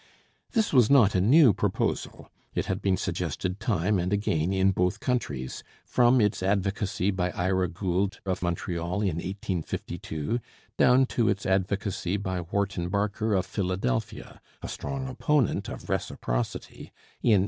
[0.53, 4.99] This was not a new proposal; it had been suggested time and again in both
[4.99, 10.39] countries, from its advocacy by Ira Gould of Montreal in 1852
[10.75, 16.89] down to its advocacy by Wharton Barker of Philadelphia a strong opponent of reciprocity
[17.21, 17.39] in 1886.